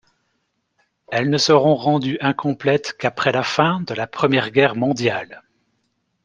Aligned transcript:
Elles 1.11 1.29
ne 1.29 1.37
seront 1.37 1.75
rendues 1.75 2.17
incomplètes 2.21 2.97
qu'après 2.97 3.31
la 3.31 3.43
fin 3.43 3.81
de 3.81 3.93
la 3.93 4.07
Première 4.07 4.49
Guerre 4.49 4.75
mondiale. 4.75 5.43